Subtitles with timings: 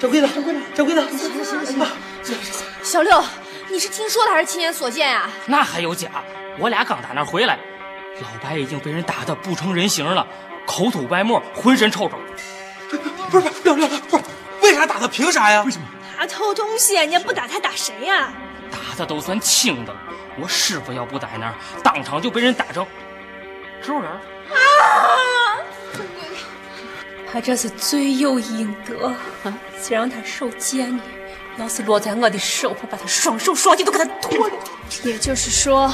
[0.00, 1.86] 掌柜的，掌柜的，掌柜的，行行行
[2.22, 2.36] 行，
[2.82, 3.22] 小六，
[3.68, 5.28] 你是听说的还是亲眼所见呀？
[5.44, 6.08] 那还有假？
[6.58, 7.58] 我俩刚打那回来，
[8.22, 10.26] 老白已经被人打得不成人形了，
[10.66, 12.16] 口吐白沫，浑身臭臭。
[12.88, 14.24] 不是不是，六六不是，
[14.62, 15.06] 为啥打他？
[15.06, 15.62] 凭啥呀？
[15.64, 15.84] 为什么？
[16.18, 18.32] 他偷东西，人家不打他打谁呀？
[18.70, 20.00] 打的都算轻的了。
[20.40, 21.54] 我师傅要不在那儿，
[21.84, 22.86] 当场就被人打成
[23.82, 24.10] 植物人。
[24.10, 24.18] 啊！
[27.32, 29.06] 他这是罪有应得
[29.44, 29.54] 啊！
[29.80, 31.02] 谁让他手贱呢？
[31.58, 34.54] 要是落在我的手，我把他双手双脚都给他剁了。
[35.04, 35.92] 也就是说，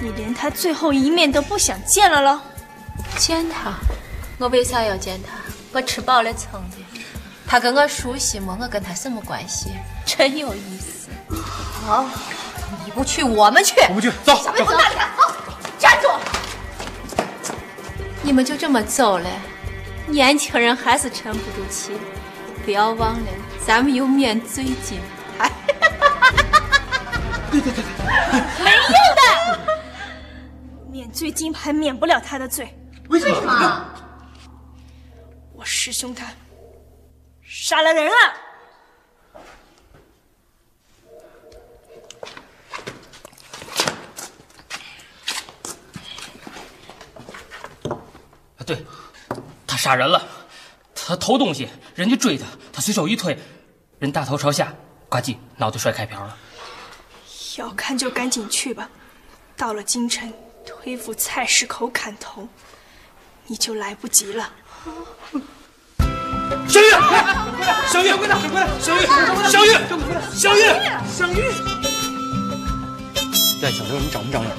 [0.00, 2.40] 你连他最后一面都不想见了喽？
[3.16, 3.74] 见他？
[4.38, 5.32] 我为啥要见他？
[5.72, 6.76] 我吃饱了撑的。
[7.46, 8.56] 他跟我熟悉吗？
[8.60, 9.70] 我跟他什么关系？
[10.04, 11.08] 真有意思。
[11.84, 12.06] 好，
[12.84, 13.74] 你不去，我们去。
[13.88, 14.36] 我不去，走。
[14.36, 15.34] 小妹不搭理他，走，
[15.78, 16.08] 站住！
[18.22, 19.28] 你们就这么走了？
[20.06, 21.92] 年轻人还是沉不住气。
[22.64, 23.26] 不要忘了，
[23.66, 25.00] 咱们有免罪金
[25.38, 25.50] 牌。
[27.50, 29.58] 对对对对，没用的，
[30.90, 32.76] 免罪金牌免不了他的罪。
[33.08, 33.86] 为什么？
[35.54, 36.26] 我师兄他
[37.42, 38.14] 杀了人啊！
[48.68, 48.84] 对，
[49.66, 50.22] 他杀人了。
[50.94, 53.38] 他偷东西，人家追他，他随手一推，
[53.98, 54.74] 人大头朝下，
[55.08, 56.36] 呱唧，脑袋摔开瓢了。
[57.56, 58.90] 要看就赶紧去吧，
[59.56, 60.30] 到了京城
[60.66, 62.46] 推赴菜市口砍头，
[63.46, 64.50] 你就来不及了。
[66.68, 66.90] 小玉，
[67.90, 68.26] 小玉，小玉，
[68.82, 69.06] 小玉，
[69.48, 69.72] 小玉，
[70.34, 70.60] 小玉，
[71.08, 71.40] 小玉。
[73.62, 74.52] 戴小六，你长不长眼？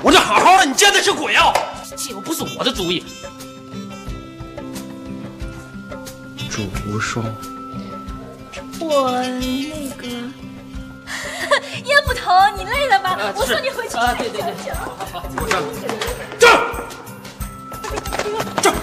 [0.00, 1.52] 我这好好的，你见的是鬼啊！
[1.96, 3.04] 这又不是我的主意。
[6.50, 7.24] 主无双，
[8.78, 10.06] 我那个
[11.84, 13.32] 叶捕头，你累了吧？
[13.34, 13.96] 我送你回去。
[13.96, 15.62] 啊，对对对，好好好，我上。
[16.38, 16.60] 站！
[18.62, 18.74] 站！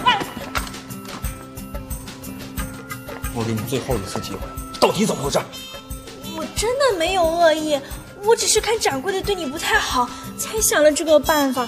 [3.35, 4.39] 我给你最后一次机会，
[4.79, 5.39] 到底怎么回事？
[6.35, 7.79] 我真的没有恶意，
[8.23, 11.67] 我只是看掌柜的对你不太好，才想了这个办法。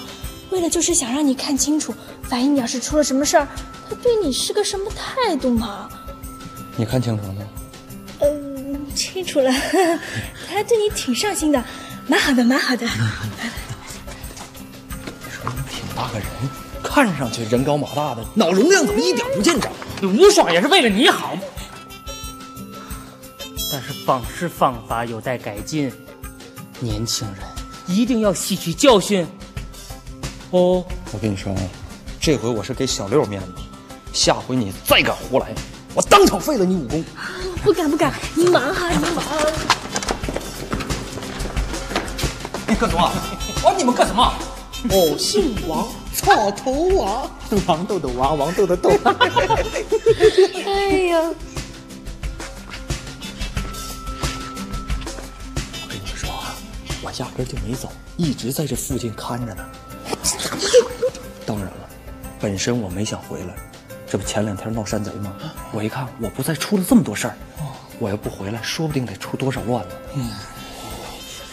[0.52, 1.94] 为了就是想让你看清楚，
[2.30, 3.48] 万一你要是出了什么事儿，
[3.88, 5.88] 他对你是个什么态度嘛？
[6.76, 7.42] 你看清楚了吗？
[8.20, 9.50] 嗯，清楚了，
[10.48, 11.64] 他对你挺上心的，
[12.06, 12.86] 蛮好的，蛮好的。
[15.24, 16.28] 你说你挺大个人，
[16.82, 19.72] 看上去人高马大的，脑容量怎么一点不见长？
[20.02, 21.34] 吴双也是为了你好，
[23.72, 25.90] 但是方式方法有待改进，
[26.80, 27.36] 年轻人
[27.86, 29.26] 一定要吸取教训。
[30.52, 31.60] 哦，我跟你说啊，
[32.20, 33.46] 这回我是给小六面子，
[34.12, 35.46] 下回你再敢胡来，
[35.94, 37.02] 我当场废了你武功。
[37.64, 39.24] 不 敢不敢，您忙哈，您忙。
[42.66, 43.10] 哎，干什么？
[43.64, 44.30] 哦，你们干什么？
[44.90, 47.30] 我姓王，草头王，
[47.66, 48.90] 王豆豆王，王豆豆豆。
[50.66, 51.18] 哎呀，
[55.80, 56.54] 我跟你们说啊，
[57.00, 59.64] 我压根就没走，一直在这附近看着呢。
[61.46, 61.88] 当然了，
[62.40, 63.54] 本身我没想回来，
[64.06, 65.34] 这不前两天闹山贼吗？
[65.72, 67.36] 我一看我不在，出了这么多事儿，
[67.98, 69.94] 我要不回来，说不定得出多少乱子。
[70.14, 70.30] 嗯，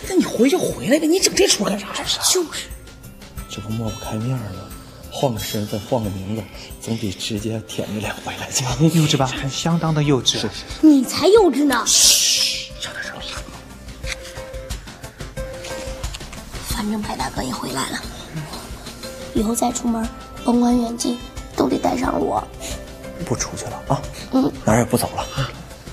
[0.08, 1.94] 那你回就回来呗，你整这出干啥呀？
[2.32, 2.68] 就是，
[3.50, 4.70] 这不抹不开面了，
[5.12, 6.44] 换个身份，换个名字，
[6.82, 8.72] 总比直接舔着脸回来强。
[8.84, 9.26] 幼稚吧？
[9.26, 10.48] 还相当的幼稚。
[10.82, 11.84] 你才幼稚呢。
[11.86, 13.14] 嘘小点声。
[16.68, 18.02] 反正白大哥也回来了，
[19.40, 20.06] 以后再出门，
[20.44, 21.18] 甭管远近，
[21.56, 22.46] 都得带上我。
[23.26, 24.02] 不出去了啊？
[24.34, 25.26] 嗯，哪儿也不走了，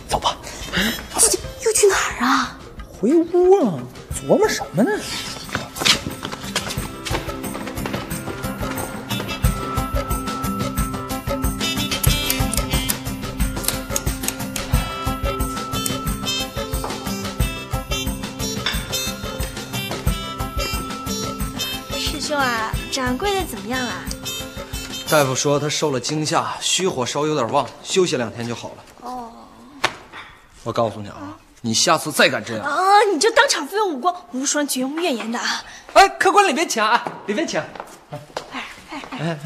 [0.09, 0.37] 走吧。
[1.15, 2.59] 这又去哪儿啊？
[2.99, 3.79] 回屋啊，
[4.13, 4.91] 琢磨什么呢？
[23.47, 23.93] 怎么样了？
[25.09, 28.85] 大夫说他受了惊吓，虚火烧有点旺，休息两天就好了。
[29.03, 29.31] 哦。
[30.65, 32.77] 我告诉你啊，你下次再敢这样，啊，
[33.13, 35.65] 你就当场废我武功，无双绝无怨言的啊！
[35.93, 37.61] 哎，客官里边请啊，里边请。
[38.51, 39.39] 哎哎哎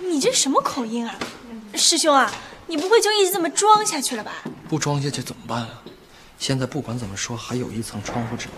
[0.00, 1.14] 你这什么口音啊？
[1.74, 2.30] 师兄啊，
[2.66, 4.32] 你不会就一直这么装下去了吧？
[4.68, 5.80] 不装下去怎么办啊？
[6.38, 8.48] 现在不管怎么说，还有一层窗户纸，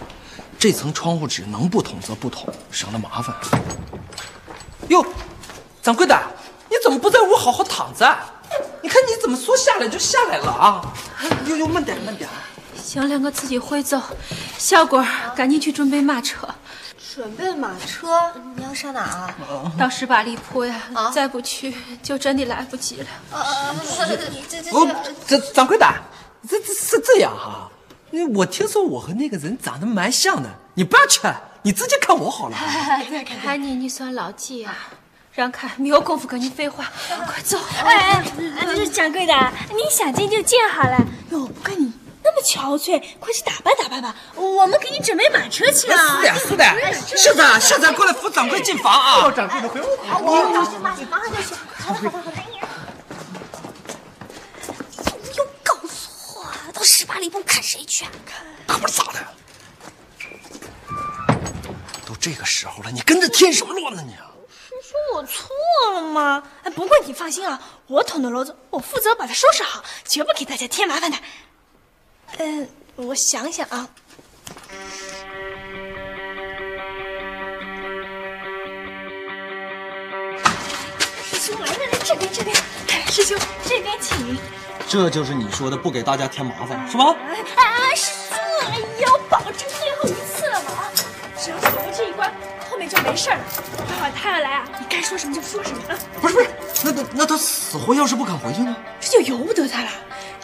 [0.59, 3.37] 这层窗户纸能不捅则不捅，省得麻烦。
[4.89, 5.05] 哟，
[5.83, 6.19] 掌柜的，
[6.69, 8.19] 你怎么不在屋好好躺着？
[8.83, 10.81] 你你看你怎么说下来就下来了啊？
[11.47, 12.27] 哟哟慢点慢点。
[12.83, 14.01] 行两个自己会走。
[14.57, 15.05] 小桂，
[15.37, 16.49] 赶紧去准备马车。
[17.15, 18.33] 准备马车？
[18.57, 19.37] 你要上哪啊？
[19.79, 20.81] 到十八里铺呀！
[21.15, 23.07] 再不去就真的来不及了。
[24.49, 24.89] 这这哦，
[25.27, 25.87] 这掌柜的，
[26.49, 27.71] 这这是这样哈。
[28.37, 31.21] 我听说我和那个人长得蛮像的，你不要去，
[31.63, 32.57] 你自己看我好了。
[33.43, 34.77] 看你，你算老几啊？
[35.33, 36.91] 让开，没有功夫跟你废话，
[37.27, 37.59] 快走！
[37.85, 38.23] 哎
[38.59, 39.33] 哎，这掌柜的，
[39.71, 40.99] 你想见就见好了。
[41.31, 41.93] 哟，不跟你
[42.25, 45.97] 那么憔悴，快去打扮打扮吧，我们给你准备马车去了。
[46.17, 47.17] 是的，是的。
[47.17, 49.31] 校长，校长过来扶掌柜进房啊！
[49.31, 49.85] 掌柜的回屋。
[49.85, 51.55] 我去马马上就去。
[51.77, 52.37] 好了好了好了。
[55.37, 58.05] 又告诉我，到十八里铺看谁去？
[58.67, 59.21] 可不是咋的？
[62.09, 64.15] 都这个时候了，你跟着添什么乱呢你？
[64.15, 65.51] 说我错
[65.93, 66.43] 了吗？
[66.63, 71.19] 哎，不过你放心啊，我捅的篓子，我负责把它收拾好，绝不给大家添麻烦的。
[72.39, 72.67] 嗯，
[72.97, 73.91] 我想想啊。
[81.25, 82.57] 师兄来来来，这边这边，
[83.09, 83.39] 师兄
[83.69, 84.39] 这边请。
[84.89, 87.15] 这就是你说的不给大家添麻烦，是吧？
[87.27, 90.28] 哎哎，师兄，哎呀，我保证最后一次
[92.89, 93.39] 就没事了。
[93.89, 95.99] 待会儿他要来啊，你该说什么就说什么啊。
[96.21, 96.49] 不是不是，
[96.85, 98.75] 那那那他死活要是不肯回去呢？
[99.01, 99.91] 这就由不得他了。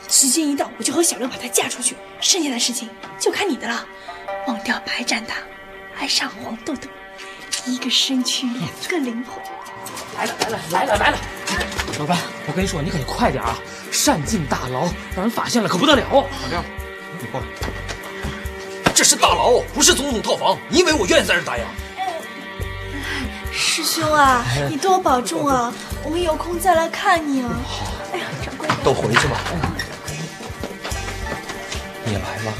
[0.08, 2.88] 时间一到，我就和小六把他嫁出去，剩下的事情
[3.18, 3.84] 就看你的了。
[4.46, 5.38] 忘掉白展堂，
[5.98, 6.88] 爱上黄豆豆，
[7.64, 9.42] 一个身躯两个灵魂。
[10.16, 11.18] 来了来了来了来了！
[11.98, 13.56] 老关，我跟你说，你可得快点啊！
[13.90, 14.82] 擅进大牢，
[15.14, 16.02] 让人发现了可不得了。
[16.10, 16.62] 小六，
[17.20, 17.46] 你过来。
[18.94, 20.56] 这是大牢，不是总统套房。
[20.68, 21.64] 你以为我愿意在这待呀？
[23.56, 25.72] 师兄啊，你多保重啊！
[26.02, 27.56] 我们有空再来看你啊。
[27.66, 29.38] 好，哎呀，掌柜的，都回去吧。
[32.04, 32.52] 你来了。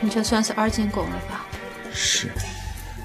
[0.00, 1.44] 你这算是二进宫了吧？
[1.92, 2.32] 是，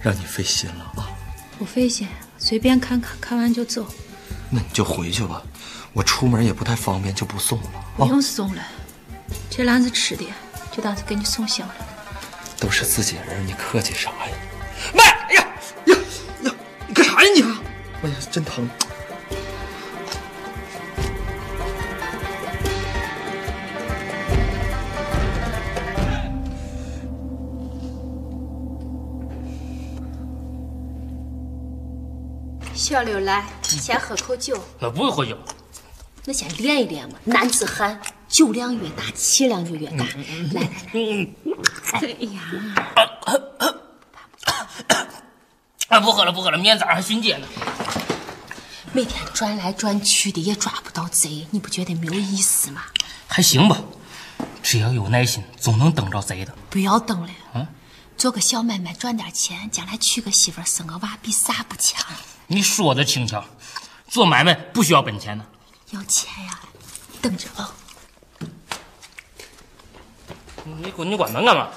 [0.02, 1.12] 让你费心了啊。
[1.60, 2.08] 不费心，
[2.38, 3.86] 随便看看，看完就走。
[4.50, 5.42] 那你就回去吧，
[5.92, 7.70] 我出门也不太方便，就不送了。
[7.98, 8.64] 不用送了，
[9.50, 10.26] 这篮子吃的
[10.72, 11.76] 就当是给你送行了。
[12.60, 14.34] 都是自己人，你客气啥呀？
[14.94, 15.48] 妈哎呀
[15.86, 15.96] 呀
[16.44, 16.52] 呀！
[16.88, 17.42] 你干啥呀你？
[17.42, 18.68] 哎呀，真疼！
[32.74, 34.58] 小刘来，先喝口酒。
[34.80, 35.38] 那不会喝酒，
[36.24, 37.16] 那先练一练嘛。
[37.26, 38.00] 男子汉，
[38.30, 40.06] 酒量越大，气量就越大。
[40.06, 40.06] 来
[40.54, 40.62] 来
[40.94, 41.20] 来，
[41.92, 42.40] 哎呀，
[45.88, 47.48] 啊，不喝了不喝了，明天早上还巡街呢。
[48.92, 52.84] 每天转来转去的也抓不到贼，你不觉得没有意思吗？
[53.28, 53.78] 还行吧，
[54.62, 56.54] 只要有耐心，总能等着贼的。
[56.70, 57.68] 不要等了，嗯，
[58.18, 62.06] 做个小买卖赚点钱，将来娶个媳妇生个娃，比啥不强？
[62.48, 63.46] 你说的轻巧，
[64.10, 65.46] 做买卖不需要本钱呢。
[65.92, 66.60] 要钱呀，
[67.22, 67.72] 等着啊！
[70.66, 71.70] 你关你关门干嘛？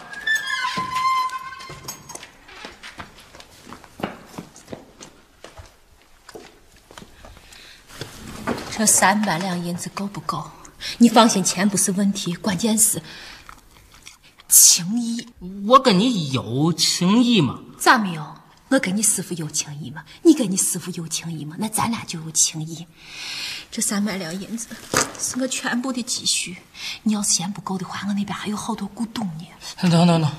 [8.81, 10.51] 这三百两银子够不够？
[10.97, 13.03] 你放心，钱不是问题，关键是
[14.49, 15.29] 情谊。
[15.67, 17.59] 我跟你有情谊吗？
[17.79, 18.39] 咋没有？
[18.69, 20.03] 我跟你师傅有情谊吗？
[20.23, 21.57] 你跟你师傅有情谊吗？
[21.59, 22.87] 那咱俩就有情谊。
[23.71, 24.69] 这三百两银子
[25.19, 26.57] 是我全部的积蓄，
[27.03, 29.47] 你要是嫌不够的话，我那边还有好多古董呢。
[29.83, 30.33] 等等等，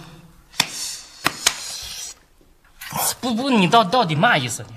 [3.19, 4.69] 不不，你到到底嘛意思呢？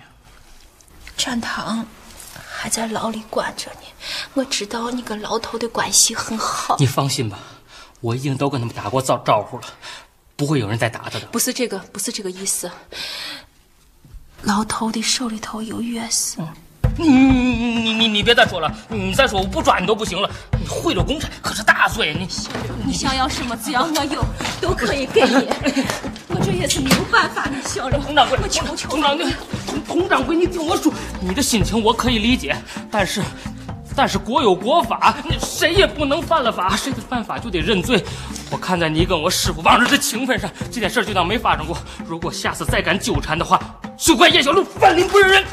[1.17, 1.87] 展堂
[2.65, 3.87] 还在牢里关着呢，
[4.33, 6.77] 我知道你跟牢头的关系很好。
[6.79, 7.39] 你放心吧，
[8.01, 9.65] 我已经都跟他们打过招招呼了，
[10.35, 11.27] 不会有人再打他的。
[11.27, 12.71] 不是这个，不是这个意思。
[14.45, 16.39] 牢头的手里头有钥匙。
[16.97, 20.31] 你你你你你别再说了，你再说我不抓你都不行了。
[20.59, 22.27] 你贿赂公差可是大罪，你
[22.87, 24.25] 你想要什么，只要我有，
[24.59, 25.51] 都可以给你。
[26.45, 27.99] 我这也是没有办法的，小刘。
[28.01, 29.25] 佟掌柜，我求求佟掌柜，
[29.89, 32.55] 佟掌柜，你听我说，你的心情我可以理解，
[32.91, 33.23] 但是。
[33.97, 38.05] 但是国有国法，你谁也不能犯了法，谁犯法就得认罪。
[38.51, 41.79] 我看在你跟我师傅往日的情分上，这件事就当没发生过。
[42.05, 43.61] 如果下次再敢纠缠的话，
[43.97, 45.45] 就怪叶小璐翻脸不认人。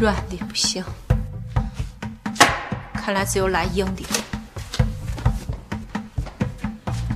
[0.00, 0.82] 软的不行，
[3.08, 4.04] 看来只有来硬的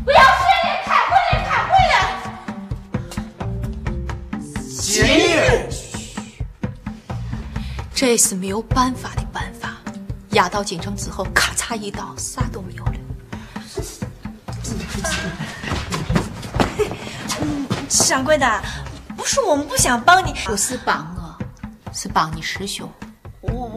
[0.03, 1.45] 不要睡了开会了。
[1.47, 2.01] 开会了
[4.81, 5.05] 行
[7.93, 9.77] 这是没有办法的办法
[10.31, 12.95] 压到京城之后咔嚓一刀啥都没有了。
[17.91, 18.63] 掌柜的
[19.15, 20.33] 不是我们不想帮你。
[20.47, 21.39] 不是帮我
[21.93, 22.91] 是帮你师兄。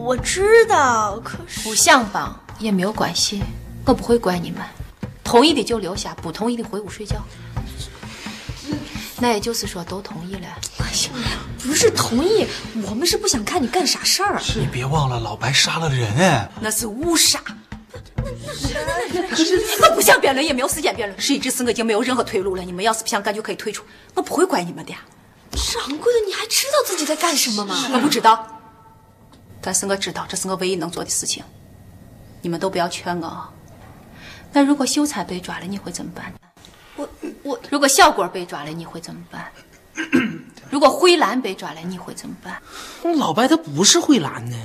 [0.06, 3.42] 我我知道，可是不想帮也没有关系，
[3.84, 4.62] 我不会怪你们。
[5.24, 7.16] 同意的就留下，不同意的回屋睡觉。
[9.18, 10.46] 那也就是说，都同意了。
[10.78, 12.46] 哎呀，不是同意，
[12.88, 14.40] 我们是不想看你干傻事儿。
[14.54, 16.48] 你别忘了，老白杀了人哎。
[16.60, 17.42] 那是误杀。
[19.82, 21.20] 我不想辩论，也没有时间辩论。
[21.20, 22.62] 事已至此，我已经没有任何退路了。
[22.62, 23.84] 你们要是不想干，就可以退出，
[24.14, 24.94] 我不会怪你们的。
[25.50, 27.90] 掌柜的，你还知道自己在干什么吗？
[27.92, 28.55] 我不知道，
[29.66, 31.42] 但是我知道这是我唯一能做的事情。
[32.40, 33.52] 你们都不要劝我。
[34.52, 36.32] 那如果秀才被抓了，你会怎么办？
[36.94, 37.08] 我
[37.42, 39.50] 我如果小郭被抓了，你会怎么办？
[40.70, 42.62] 如果慧兰被抓了，你会怎么办？
[43.16, 44.56] 老白他不是慧兰呢，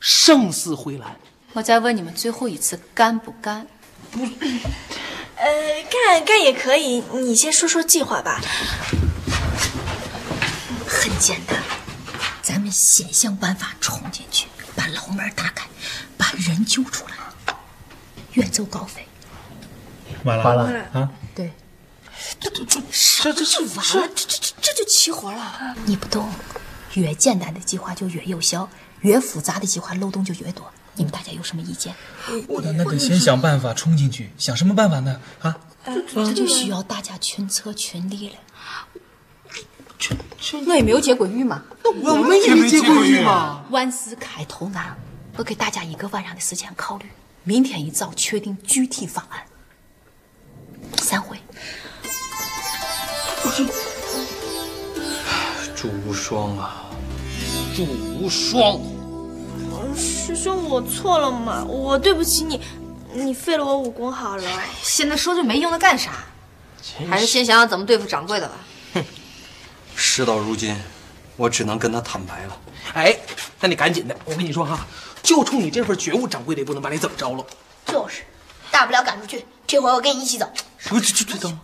[0.00, 1.16] 胜似慧兰。
[1.52, 3.68] 我再问你们最后一次，干不干？
[4.10, 5.46] 不呃，
[5.88, 7.04] 干干也可以。
[7.12, 8.40] 你先说说计划吧。
[10.88, 11.56] 很简单，
[12.48, 15.68] 咱们先想办法冲进去，把牢门打开，
[16.16, 17.54] 把人救出来，
[18.32, 19.06] 远走高飞。
[20.24, 21.10] 完了完了啊！
[21.34, 21.52] 对，
[22.40, 22.80] 这这这
[23.20, 25.76] 这这这完了，这这这这就齐活了。
[25.84, 26.32] 你不懂，
[26.94, 28.66] 越简单的计划就越有效，
[29.02, 30.72] 越复杂的计划漏洞就越多。
[30.94, 31.94] 你们大家有什么意见？
[32.62, 35.20] 那那得先想办法冲进去，想什么办法呢？
[35.40, 35.54] 啊？
[35.84, 38.36] 这就需要大家群策群力了。
[40.66, 41.62] 我也没有结过狱嘛。
[42.02, 43.64] 我们也没结过狱嘛。
[43.70, 44.96] 万事开头难，
[45.36, 47.06] 我给大家一个晚上的时间考虑，
[47.44, 49.42] 明天一早确定具体方案。
[50.96, 51.38] 散会。
[55.74, 56.86] 祝无双啊，
[57.74, 58.80] 祝无双！
[59.96, 62.60] 师兄，我错了嘛，我对不起你，
[63.14, 64.42] 你废了我武功好了。
[64.82, 66.12] 现在说这没用的干啥？
[67.08, 68.54] 还是先想想怎么对付掌柜的吧。
[69.98, 70.76] 哼，事到如今，
[71.36, 72.60] 我只能跟他坦白了。
[72.94, 73.18] 哎，
[73.60, 74.86] 那你赶紧的，我跟你说哈，
[75.22, 77.44] 就冲你这份觉悟，掌柜的也不能把你怎么着了。
[77.86, 78.22] 就是，
[78.70, 79.44] 大不了赶出去。
[79.66, 80.48] 这回我跟你一起走。
[80.78, 81.58] 这这这等，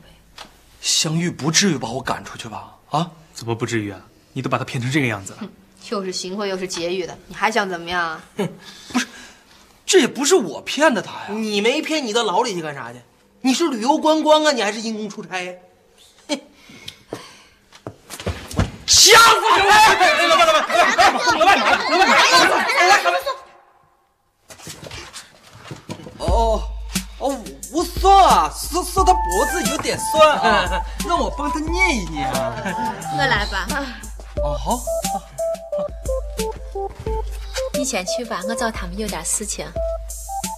[0.81, 2.75] 香玉不至于把我赶出去吧？
[2.91, 3.11] 啊？
[3.33, 4.01] 怎么不至于啊？
[4.33, 5.39] 你都把他骗成这个样子了。
[5.91, 8.25] 又是行贿又是劫狱的，你还想怎么样啊？
[8.37, 8.49] 哼，
[8.93, 9.07] 不是，
[9.87, 11.27] 这也不是我骗的他呀。
[11.31, 12.99] 你没骗，你到牢里去干啥去？
[13.43, 14.53] 你是旅游观光啊？
[14.53, 15.53] 你还是因公出差呀？
[15.53, 15.59] 哼！
[18.95, 20.27] 我掐死你！
[20.29, 21.59] 老板，老板，老板，老板，
[21.91, 22.07] 老板，
[22.87, 23.13] 老板，
[26.19, 26.63] 哦
[27.19, 27.23] 哦，
[27.73, 32.55] 无酸啊，是是他脖子有点酸啊，让我帮他捏一捏啊。
[33.19, 33.67] 我来吧。
[34.43, 34.79] 哦好。
[37.77, 39.67] 你先去吧，我找他们有点事情。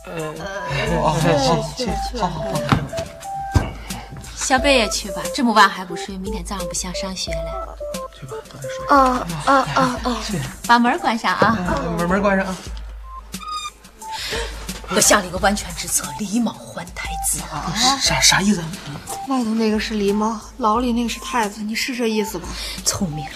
[0.07, 0.35] 呃，
[1.02, 1.16] 好，
[1.76, 2.49] 去去，好好好。
[4.37, 7.78] 小北也去吧，这么晚还不睡，明天早上不想上学了。
[8.26, 8.87] 去吧，早点睡。
[8.88, 10.23] 啊啊啊啊！
[10.66, 11.56] 把门关上啊！
[11.97, 12.56] 门门关上啊！
[14.90, 17.40] 我想了一个万全之策，狸猫换太子。
[18.00, 18.62] 啥啥意思？
[19.28, 22.47] 外头那个是狸猫，牢里那个是太子，你是这意思吧？
[22.85, 23.26] 聪明，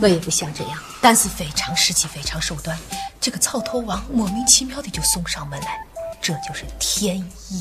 [0.00, 2.78] 我也不想这样，但是非常时期，非常手段。
[3.20, 5.78] 这个草头王莫名其妙的就送上门来，
[6.22, 7.60] 这就是天意，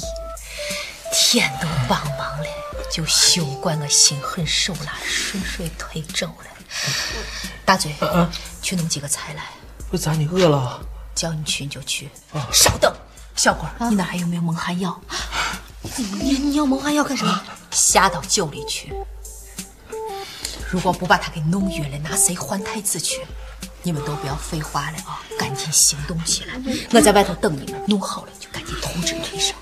[1.13, 2.45] 天都帮忙了，
[2.89, 6.54] 就休怪我心狠手辣，顺水推舟了。
[7.63, 7.93] 大嘴，
[8.61, 9.43] 去弄几个菜来。
[9.89, 10.79] 不咋，你饿了？
[11.13, 12.09] 叫你去你就去。
[12.51, 12.93] 稍等。
[13.35, 14.99] 小郭，你那还有没有蒙汗药？
[15.97, 17.41] 你你要蒙汗药干什么？
[17.71, 18.93] 下到酒里去。
[20.69, 23.25] 如果不把他给弄晕了，拿谁换太子去？
[23.83, 26.59] 你们都不要废话了啊，赶紧行动起来！
[26.91, 29.55] 我在外头等你们，弄好了就赶紧通知医生。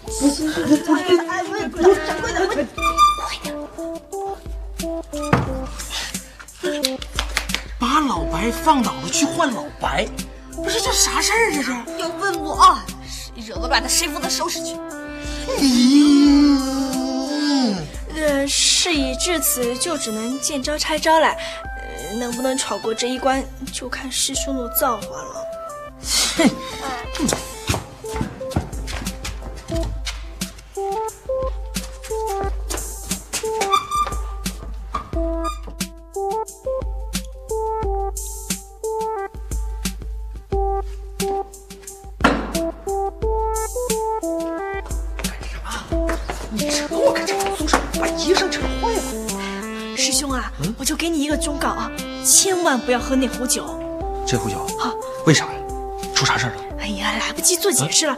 [0.86, 1.18] 快点！
[7.80, 10.08] 把老白放倒了去换老白，
[10.56, 11.52] 不是这啥事儿？
[11.54, 12.80] 这是要问我？
[13.06, 14.78] 谁惹的乱的，谁负责收拾去？
[18.16, 21.28] 呃，事已至此，就只能见招拆招了。
[21.28, 23.44] 呃，能不能闯过这一关，
[23.74, 25.44] 就看师兄的造化了。
[26.38, 26.50] 哼！
[53.04, 53.66] 喝那壶酒。
[54.26, 54.94] 这壶酒，好，
[55.26, 55.52] 为啥呀？
[56.16, 56.54] 出啥事了？
[56.80, 58.18] 哎呀，来不及做解释了，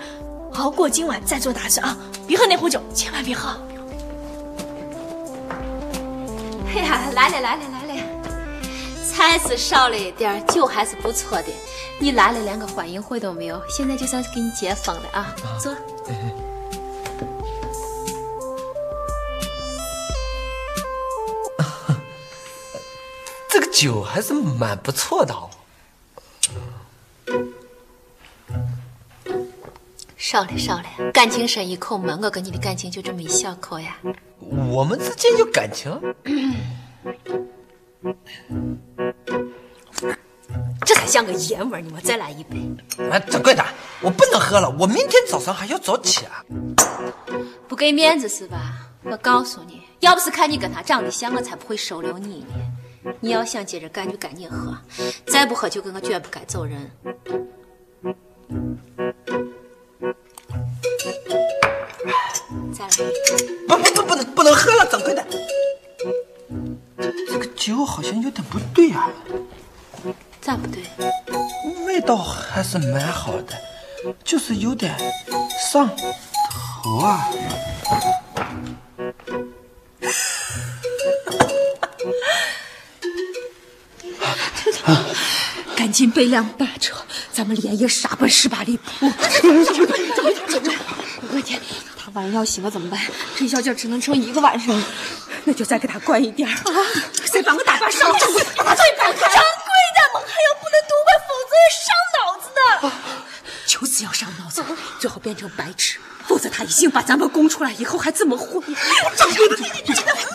[0.54, 1.98] 熬过今晚再做打算啊！
[2.28, 3.50] 别喝那壶酒，千万别喝。
[6.68, 8.02] 哎呀，来了来了来了，
[9.12, 11.48] 菜是少了一点，酒还是不错的。
[12.00, 15.36] 你来了连个欢迎会都没有，现在就算是给你接风了啊！
[15.60, 15.74] 坐。
[16.06, 16.20] 这个
[23.76, 25.50] 酒还是蛮不错的哦。
[30.16, 33.98] 少了少了，感情深一口闷，我跟你的感情就这么一小口呀。
[34.40, 35.92] 我们之间有感情？
[40.86, 42.58] 这才像个爷们儿，你们再来一杯。
[43.12, 43.66] 哎，掌柜的，
[44.00, 46.46] 我不能喝了，我明天早上还要早起啊。
[47.68, 48.88] 不给面子是吧？
[49.04, 52.65] 我告诉你，要不是看你跟他长得像，我才不会收留你呢。
[53.22, 54.78] 你要想接着干，就赶紧喝，
[55.28, 56.92] 再不喝就跟我卷铺盖走人。
[62.74, 62.90] 再来，
[63.68, 65.26] 不不不，不能不能喝了，掌柜的。
[67.28, 69.10] 这个酒好像有点不对啊。
[70.42, 70.84] 咋不对？
[71.86, 73.54] 味道还是蛮好的，
[74.24, 74.96] 就是有点
[75.72, 77.28] 上头啊。
[86.16, 86.96] 赶紧备辆大车，
[87.34, 89.12] 咱们连夜杀奔十八里铺。
[91.32, 91.60] 我天，
[91.98, 92.98] 他晚上要醒了怎么办？
[93.36, 94.82] 这小劲只能撑一个晚上。
[95.44, 96.56] 那就再给他灌一点啊！
[97.32, 98.12] 再把我打把烧。
[98.14, 98.72] 掌柜的，掌柜的，
[100.16, 102.58] 还要不能多灌，否则要伤脑子的。
[103.68, 104.66] 就是要伤脑子，
[105.00, 108.60] 最好变成白痴，否则他一醒把咱们供出来以后还怎么活？
[109.16, 109.58] 掌柜的，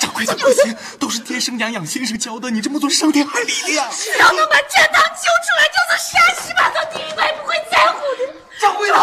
[0.00, 3.88] 掌柜的不行，都是爹生养养先生教的，你这么做伤天害理的呀！
[3.90, 8.22] 只要能把建堂救出来，就算杀十八层地狱，我也不会在乎的。
[8.60, 8.94] 掌柜的。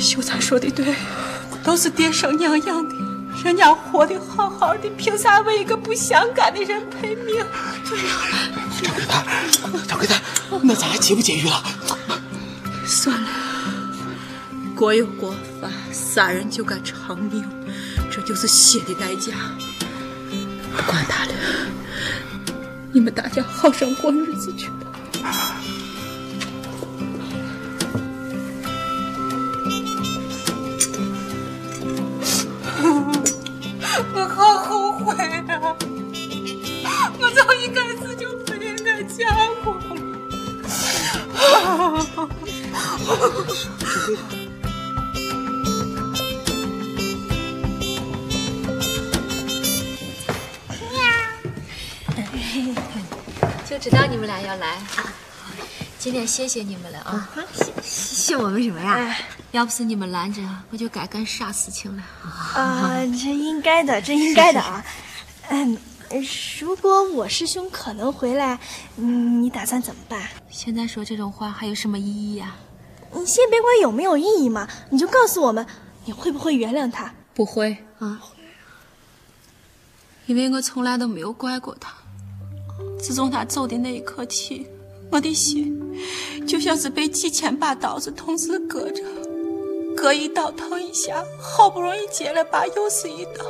[0.00, 0.94] 秀才说的对，
[1.62, 2.94] 都是爹生娘养的，
[3.44, 7.44] 人家活得好好的，凭啥为一个不相干的人赔命？
[7.88, 8.14] 对呀，
[8.82, 9.14] 掌柜的，
[9.86, 10.14] 掌柜的，
[10.62, 11.62] 那咱还结不节约了？
[12.86, 13.28] 算了，
[14.76, 15.38] 国有国法，
[16.14, 17.44] 杀人就该偿命，
[18.08, 19.32] 这就是血的代价。
[20.76, 21.32] 不管他了，
[22.92, 24.76] 你们大家好生过日子去吧。
[34.14, 35.16] 我好后悔
[36.84, 37.10] 啊！
[37.18, 39.26] 我早一开始就不应该嫁
[39.64, 39.76] 过。
[53.74, 54.78] 就知道你们俩要来，
[55.98, 57.28] 今天谢谢你们了啊！
[57.82, 59.16] 谢谢我们什么呀？
[59.50, 62.02] 要不是你们拦着，我就该干啥事情了。
[62.54, 64.84] 啊，这应该的，这应该的啊。
[65.48, 65.76] 嗯，
[66.60, 68.60] 如果我师兄可能回来，
[68.96, 70.28] 嗯，你打算怎么办？
[70.48, 72.54] 现在说这种话还有什么意义呀？
[73.12, 75.66] 你先别管有没有意义嘛，你就告诉我们，
[76.04, 77.12] 你会不会原谅他？
[77.34, 78.20] 不会啊，
[80.26, 81.92] 因为我从来都没有怪过他。
[82.98, 84.66] 自从他走的那一刻起，
[85.10, 85.80] 我的心
[86.46, 89.02] 就像是被几千把刀子同时割着，
[89.96, 93.44] 割一刀疼一下，好不容易结了疤，又是一刀。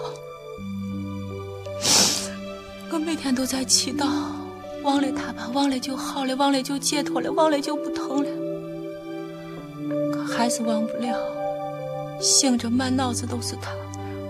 [2.90, 4.06] 我每天都在祈祷，
[4.82, 8.30] 忘了他吧，忘了就好了，忘了就解脱了，忘了就不疼了。
[10.12, 11.18] 可还是忘不了，
[12.20, 13.72] 醒着满脑子都是他，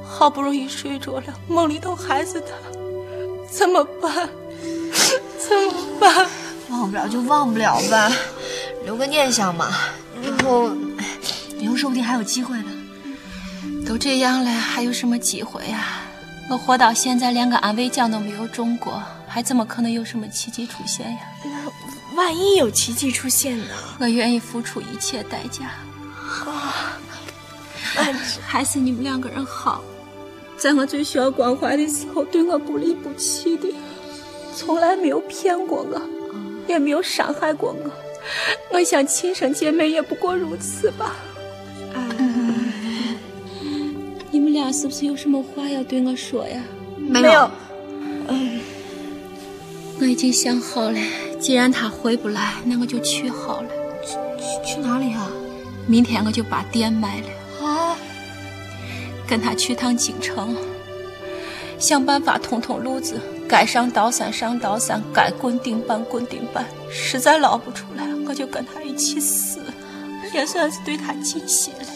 [0.02, 2.46] 好不容易睡着了，梦里头还是他，
[3.50, 4.28] 怎么办？
[5.38, 6.26] 怎么办？
[6.70, 8.10] 忘不了就忘不了吧，
[8.84, 9.68] 留个念想嘛。
[10.22, 10.70] 以后，
[11.58, 12.70] 以后说不定还有机会呢。
[13.86, 16.00] 都这样了，还有什么机会呀？
[16.50, 21.18] 我活到现在，连个安慰奖都没有中过，还怎么可能有什么奇迹出现呀？
[21.44, 23.74] 那万一有奇迹出现呢？
[23.98, 25.66] 我愿意付出一切代价。
[26.46, 26.98] 啊，
[28.46, 29.82] 还是你们两个人好，
[30.58, 33.68] 在我最需要关怀的时候，对我不离不弃的。
[34.54, 36.00] 从来没有骗过我，
[36.68, 37.90] 也没有伤害过我。
[38.72, 41.16] 我想亲生姐妹也不过如此吧。
[41.94, 42.64] 嗯，
[44.30, 46.62] 你们俩是不是有什么话要对我说呀？
[46.96, 47.50] 没有。
[48.28, 48.60] 嗯，
[50.00, 50.98] 我已经想好了，
[51.38, 53.68] 既然他回不来，那我就去好了。
[54.04, 55.30] 去去哪里啊？
[55.86, 57.66] 明天我就把店卖了。
[57.66, 57.96] 啊！
[59.26, 60.56] 跟他去趟京城。
[61.78, 66.64] 想办法通通路子，该上刀山上刀山，该滚钉板滚钉板。
[66.90, 69.60] 实在捞不出来，我就跟他一起死，
[70.32, 71.93] 也算是对他尽心了。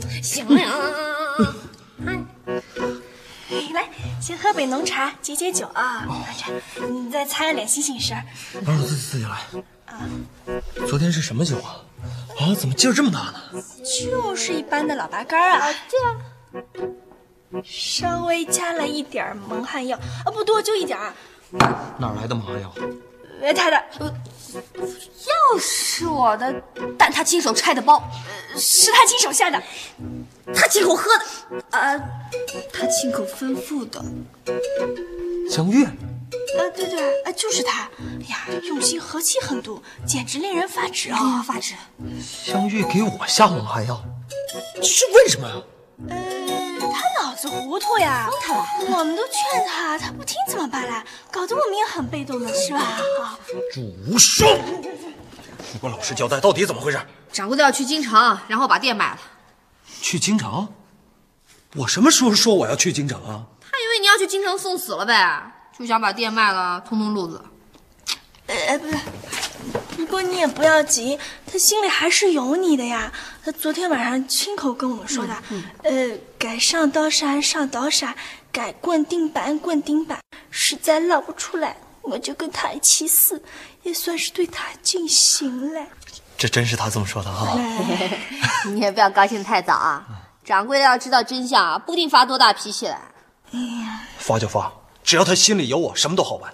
[0.22, 0.56] 行了，
[3.72, 3.88] 来，
[4.20, 6.06] 先喝杯浓茶解解酒啊。
[6.36, 8.16] 这，你再擦个脸醒醒神。
[8.66, 9.30] 老师自己自己来。
[9.86, 10.08] 啊，
[10.88, 11.76] 昨天是什么酒啊？
[12.38, 13.62] 啊，怎么劲儿这么大呢？
[13.84, 15.68] 就是一般的老八干啊。
[15.90, 16.00] 对
[17.60, 21.12] 啊，稍微加了一点蒙汗药啊，不多，就一点儿。
[21.98, 22.74] 哪来的蒙汗药？
[23.54, 23.84] 他的。
[24.54, 26.62] 药是我的，
[26.98, 28.02] 但他亲手拆的包，
[28.56, 29.62] 是他亲手下的，
[30.54, 31.98] 他亲口喝的，呃，
[32.72, 34.04] 他亲口吩咐的。
[35.50, 37.90] 香玉，呃，对对，呃，就是他。
[38.20, 41.42] 哎呀，用心何其狠毒，简直令人发指啊！
[41.42, 41.74] 发指。
[42.20, 44.02] 香玉给我下蒙汗药，
[44.76, 45.62] 这是为什么呀？
[46.08, 46.16] 呃，
[46.92, 48.64] 他脑子糊涂呀，他了。
[48.90, 51.04] 我们都劝他，他不听怎么办啦？
[51.30, 52.80] 搞得我们也很被动呢是吧？
[53.20, 53.38] 啊，
[53.74, 54.46] 胡说！
[55.72, 57.00] 你给我老实交代，到底怎么回事？
[57.32, 59.18] 掌柜的要去京城，然后把店卖了。
[60.00, 60.68] 去京城？
[61.76, 63.46] 我什么时候说我要去京城啊？
[63.60, 67.42] 他以为你要去京城送死了呗，就想把店卖了，通通路子。
[68.48, 68.94] 哎哎，不是。
[70.12, 71.18] 不过你也不要急，
[71.50, 73.10] 他心里还是有你的呀。
[73.42, 75.34] 他昨天晚上亲口跟我们说的，
[75.84, 78.14] 呃，该上刀山上刀山，
[78.52, 80.18] 该滚钉板滚钉板。
[80.50, 83.42] 实在捞不出来，我就跟他一起死，
[83.84, 85.80] 也算是对他尽心了。
[86.36, 87.56] 这真是他这么说的啊！
[88.68, 90.06] 你也不要高兴太早啊。
[90.44, 93.00] 掌柜的要知道真相啊，不定发多大脾气来。
[93.52, 94.70] 哎呀，发就发，
[95.02, 96.52] 只要他心里有我，什么都好办。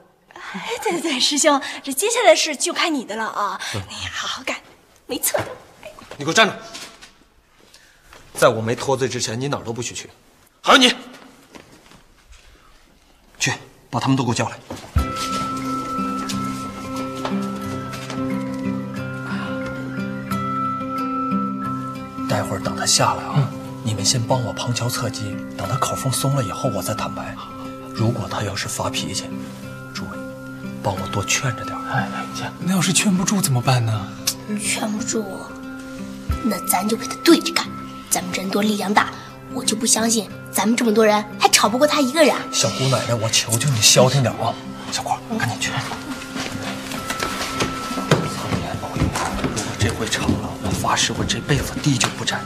[0.54, 3.60] 哎，对对对，师兄，这接下来的事就看你的了啊！
[3.74, 4.56] 哎呀，好好干，
[5.06, 5.38] 没错。
[6.16, 6.54] 你给我站住！
[8.34, 10.08] 在我没脱罪之前，你哪儿都不许去。
[10.62, 10.92] 还有你，
[13.38, 13.52] 去
[13.90, 14.58] 把他们都给我叫来。
[22.28, 23.50] 待会儿等他下来啊，
[23.84, 27.36] 你们先帮我旁敲侧击，等他口风松了以后，我再坦白。
[27.94, 29.24] 如果他要是发脾气。
[30.88, 32.08] 帮我多劝着点哎，
[32.60, 34.08] 那要是劝不住怎么办呢？
[34.58, 35.22] 劝不住，
[36.42, 37.66] 那咱就给他对着干。
[38.08, 39.10] 咱们人多力量大，
[39.52, 42.34] 我就不相信咱们这么多人还吵不过他一个人。
[42.50, 44.54] 小姑奶奶，我求求你消停点啊！
[44.90, 45.72] 小郭，赶紧去。
[48.08, 49.04] 苍天保佑！
[49.52, 52.42] 如果这回成了，我发誓我这辈子滴酒不沾。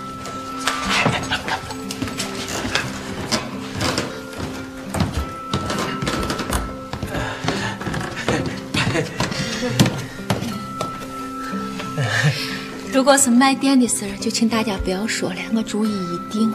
[13.03, 16.55] 如果是卖店的事儿，就请大家不要说了，我主意已定。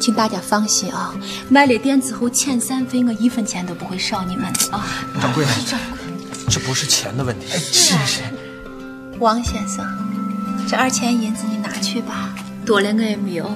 [0.00, 1.12] 请大家放心啊，
[1.48, 4.86] 卖了店之后，遣散费我一分钱都不会少你们的啊。
[5.20, 5.98] 掌柜的，掌柜
[6.48, 8.22] 这不是钱的问题，是是。
[9.18, 9.84] 王先生，
[10.68, 12.32] 这二千银子你拿去吧，
[12.64, 13.52] 多了我也没有，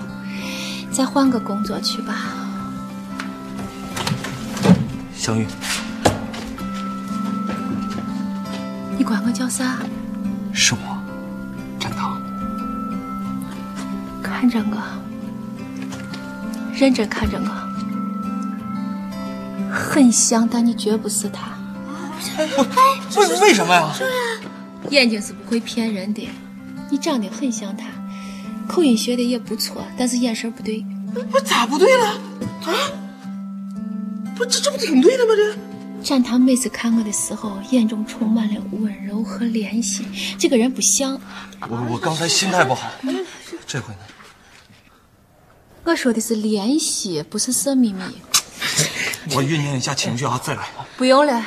[0.91, 2.35] 再换个工作去吧。
[5.15, 5.47] 小玉，
[8.99, 9.79] 你管我叫啥？
[10.53, 10.92] 是我。
[14.43, 14.77] 看着我，
[16.75, 17.47] 认真看着我，
[19.73, 21.57] 很像，但你绝不是他。
[23.17, 23.95] 为为什么呀？
[24.91, 26.29] 眼睛是不会骗人的，
[26.91, 27.87] 你长得很像他，
[28.67, 30.85] 口音学的也不错，但是眼神不对。
[31.31, 32.07] 不咋不对了？
[32.65, 32.75] 啊？
[34.35, 35.31] 不，这这不挺对的吗？
[35.37, 35.55] 这
[36.03, 40.05] 展堂每次看我的时候，眼中充满了温柔和怜惜。
[40.37, 41.13] 这个人不像。
[41.69, 42.91] 我我刚才心态不好，
[43.69, 44.01] 这回呢？
[45.85, 48.03] 我说的是联系，不是色眯眯。
[49.35, 50.69] 我酝酿一下情绪啊，再来。
[50.97, 51.45] 不用了，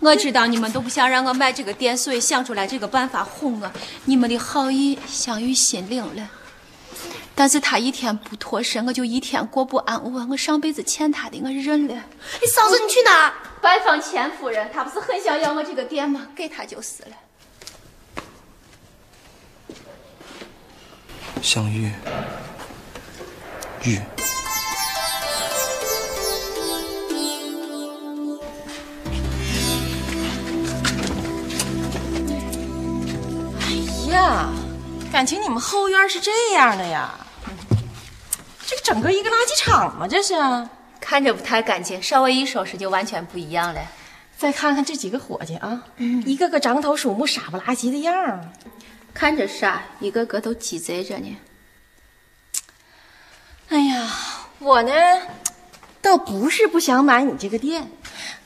[0.00, 3.72] 我知道你们都不想让我买这个店，所以想出来这个办法哄我。
[4.04, 6.28] 你们的好意，香玉心领了。
[7.34, 10.28] 但是他一天不脱身，我就一天过不安稳。
[10.30, 11.94] 我上辈子欠他的，我认了。
[12.40, 13.32] 你，嫂子，你去哪？
[13.60, 16.28] 拜访钱夫人，她不是很想要我这个店吗？
[16.34, 17.08] 给她就是了。
[21.42, 21.92] 香玉，
[23.86, 24.00] 玉。
[33.60, 34.48] 哎呀，
[35.12, 37.14] 感情你们后院是这样的呀？
[38.66, 40.08] 这整个一个垃圾场吗？
[40.08, 40.34] 这是？
[40.98, 43.80] 看着不太干净，稍微一收拾就完全不一样了。
[44.36, 48.40] 再看看这几个伙计啊，一个个獐头鼠目、傻不拉几的样儿，
[49.14, 51.36] 看着傻，一个个都鸡贼着呢。
[53.68, 54.08] 哎呀，
[54.60, 54.92] 我呢，
[56.00, 57.90] 倒不是不想买你这个店，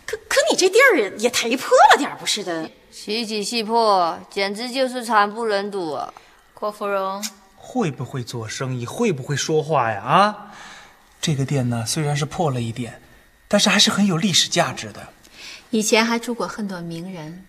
[0.07, 2.71] 可可你这地儿也也忒破了点，不是的？
[2.91, 6.13] 稀奇细破，简直就是惨不忍睹啊！
[6.55, 7.23] 郭芙蓉，
[7.57, 8.85] 会不会做生意？
[8.85, 10.03] 会不会说话呀？
[10.03, 10.53] 啊，
[11.21, 13.01] 这个店呢，虽然是破了一点，
[13.47, 15.09] 但是还是很有历史价值的。
[15.71, 17.45] 以前还住过很多名人，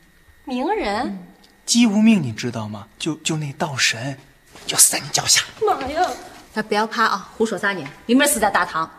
[0.45, 1.25] 名人，
[1.65, 2.88] 姬无命你知道吗？
[2.99, 4.19] 就就那道神，
[4.67, 5.41] 就死在你脚下。
[5.65, 6.07] 妈呀！
[6.53, 7.87] 他不要怕啊，胡说啥呢？
[8.05, 8.89] 明明是在大堂，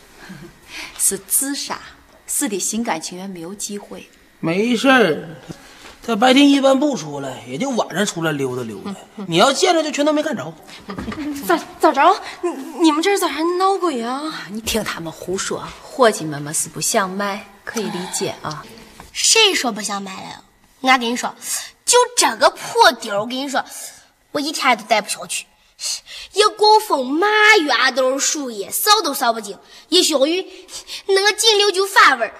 [0.98, 1.78] 是自杀，
[2.26, 4.08] 死的心甘情愿，没有机会。
[4.40, 5.36] 没事儿，
[6.02, 8.94] 他白天一般不出来，也就晚上出来溜达溜达。
[9.28, 10.52] 你要见着，就全都没看着。
[11.46, 12.22] 咋咋着？
[12.42, 12.50] 你
[12.82, 14.46] 你们这是咋还闹鬼啊？
[14.50, 18.64] 你听他们胡说，伙计们嘛是不想卖，可以理解啊。
[19.12, 20.44] 谁说不想卖了？
[20.82, 21.34] 俺跟你说，
[21.84, 23.64] 就这个破地儿，我跟你说，
[24.32, 25.46] 我一天都待不下去。
[26.32, 29.56] 一刮风，满院都是树叶，扫都扫不净；
[29.88, 30.46] 一下雨，
[31.06, 32.34] 那个井流就发味儿，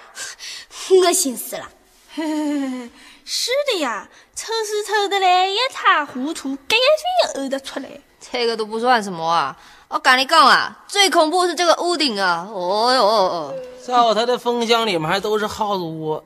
[0.90, 1.70] 恶心死了。
[3.25, 7.88] 是的呀，臭是臭的嘞，一塌糊涂，干脆也呕得出来。
[8.31, 9.57] 这个都不算什么啊！
[9.88, 12.49] 我跟你讲啊，最恐怖是这个屋顶啊！
[12.53, 16.25] 哦哟哦哦，灶台的风箱里面还都是耗子窝。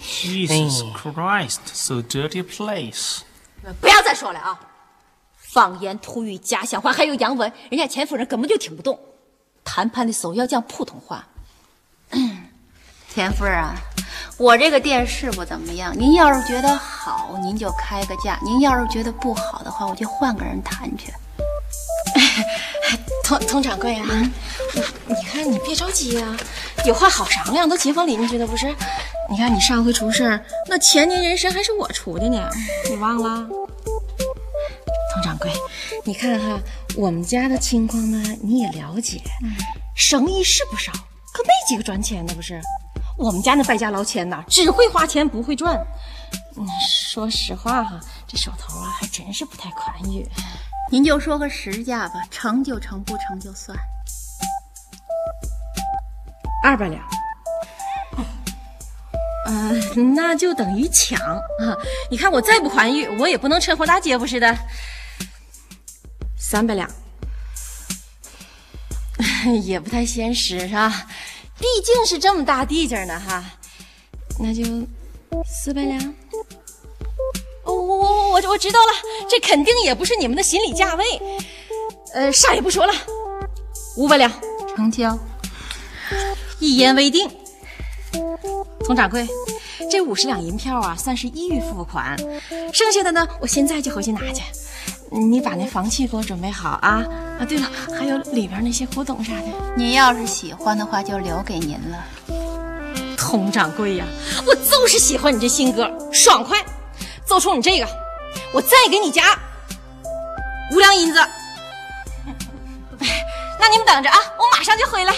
[0.00, 3.20] Jesus Christ, so dirty a place！
[3.80, 4.60] 不要再说了啊！
[5.54, 8.98] 方言、土语、家乡话还有洋文，人家钱夫人根本就听不懂。
[9.62, 11.24] 谈判的时候要讲普通话。
[13.08, 13.76] 钱夫人啊，
[14.36, 21.12] 我这个店是不怎么样，您要是觉得好，您就开个价；您要是觉得不好的话，我就换个人谈去。
[23.22, 24.04] 佟佟掌柜啊，
[25.06, 26.36] 你看你别着急啊，
[26.84, 28.74] 有话好商量，都街坊邻居的不是？
[29.30, 32.50] 你看你上回出事儿，那前年人参还是我出的呢，
[32.90, 33.48] 你忘了？
[35.34, 35.52] 佟掌柜，
[36.04, 36.60] 你看哈，
[36.96, 39.20] 我们家的情况呢，你也了解，
[39.94, 40.92] 生意是不少，
[41.32, 42.60] 可没几个赚钱的，不是？
[43.16, 45.76] 我们家那败家老千呐，只会花钱不会赚。
[46.56, 50.26] 嗯，说实话哈，这手头啊还真是不太宽裕。
[50.90, 53.76] 您就说个实价吧，成就成，不成就算。
[56.62, 57.02] 二百两。
[59.46, 61.76] 嗯、那就等于抢啊！
[62.10, 64.56] 你看我再不宽裕，我也不能趁火打劫，不是的。
[66.46, 66.88] 三百两，
[69.64, 71.06] 也不太现实是吧？
[71.58, 73.42] 毕竟是这么大地界呢哈，
[74.38, 74.62] 那就
[75.46, 75.98] 四百两。
[77.64, 78.92] 哦，我我我我我知道了，
[79.28, 81.04] 这肯定也不是你们的心理价位。
[82.12, 82.92] 呃，啥也不说了，
[83.96, 84.30] 五百两
[84.76, 85.18] 成交，
[86.60, 87.28] 一言为定。
[88.86, 89.26] 佟掌柜，
[89.90, 92.16] 这五十两银票啊，算是一预付款，
[92.72, 94.42] 剩下的呢，我现在就回去拿去。
[95.10, 97.04] 你把那房契给我准备好啊！
[97.38, 99.46] 啊，对了，还有里边那些古董啥的。
[99.76, 102.04] 您要是喜欢的话，就留给您了。
[103.16, 104.04] 佟掌柜呀，
[104.46, 106.58] 我就是喜欢你这性格，爽快。
[107.24, 107.86] 奏出你这个，
[108.52, 109.22] 我再给你加
[110.72, 111.18] 五两银子。
[113.60, 115.14] 那你们等着啊，我马上就回来。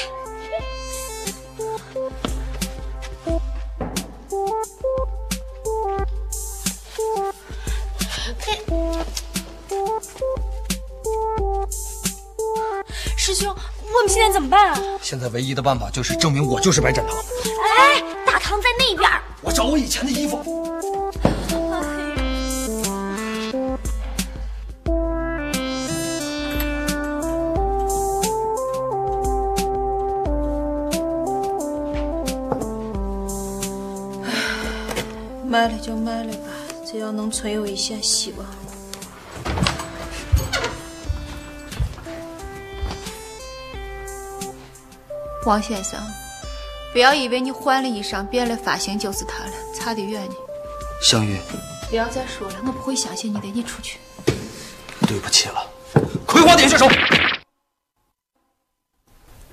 [13.26, 14.80] 师兄，我们现在怎么办啊？
[15.02, 17.16] 现在唯一的办法就是证明我就是白展堂。
[17.76, 19.10] 哎，大堂在那边。
[19.42, 20.44] 我找我以前的衣服。
[35.48, 36.48] 卖了就卖了吧，
[36.84, 38.46] 只要能存有一线希望。
[45.46, 46.00] 王先生，
[46.92, 50.34] 不要以为你换了衣裳、变了发型就是他了，差得远呢。
[51.00, 51.40] 香玉，
[51.88, 54.00] 不要再说了，我不会相信你的，你出去。
[55.06, 55.64] 对不起了，
[56.26, 56.88] 葵花点穴手。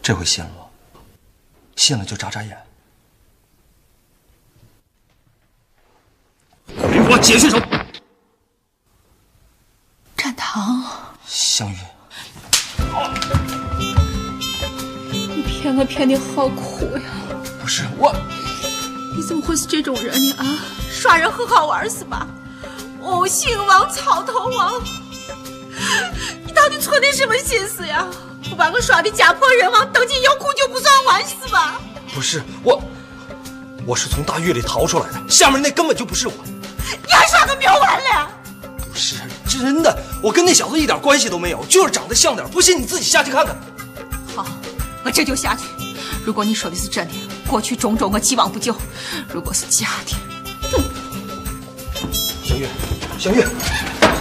[0.02, 0.70] 这回信了，
[1.76, 2.58] 信了就眨眨眼。
[6.76, 7.60] 葵花解穴手。
[10.18, 10.84] 战堂，
[11.28, 11.78] 香玉，
[15.64, 17.04] 骗我骗的好苦呀！
[17.62, 18.14] 不是我，
[19.16, 20.36] 你怎么会是这种人呢？
[20.38, 20.44] 啊，
[20.92, 22.28] 耍人很好玩是吧？
[23.02, 24.74] 欧姓王，草头王，
[26.46, 28.06] 你到底存的什么心思呀？
[28.50, 31.80] 不把我耍的家破人亡、登进药库就不算完是吧？
[32.14, 32.84] 不是我，
[33.86, 36.34] 我是从大狱里逃出来的，下面那根本就不是我。
[36.46, 38.30] 你还耍个苗完了？
[38.92, 39.16] 不是
[39.48, 42.46] 真的，我跟那小子一点关系都没有，就是长得像点。
[42.50, 43.56] 不信你自己下去看看。
[45.04, 45.66] 好，我这就下去。
[46.26, 47.14] 如果你说的是真的，
[47.48, 48.74] 过去种种我既往不咎；
[49.34, 50.16] 如果是假的，
[50.72, 50.84] 哼！
[52.44, 52.66] 小玉，
[53.20, 53.46] 小玉，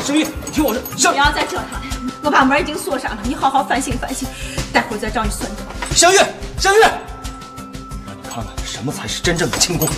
[0.05, 1.83] 小玉，你听我说，不要再折腾了。
[2.23, 4.29] 我把门已经锁上了，你好好反省反省，
[4.73, 5.67] 待会儿再找你算账。
[5.95, 6.17] 小玉，
[6.59, 9.89] 小玉，让你看看什么才是真正的轻功。